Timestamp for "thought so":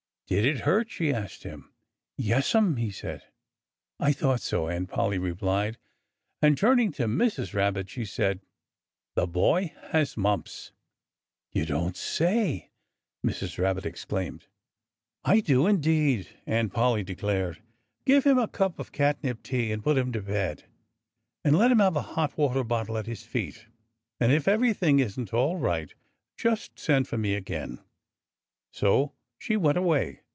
4.13-4.69